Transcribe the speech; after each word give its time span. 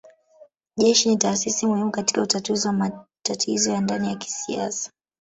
Jeshi 0.77 1.09
ni 1.09 1.17
taasisi 1.17 1.67
muhimu 1.67 1.91
katika 1.91 2.21
utatuzi 2.21 2.67
wa 2.67 2.73
matatizo 2.73 3.71
ya 3.71 3.81
ndani 3.81 4.07
ya 4.09 4.15
kisiasa 4.15 4.91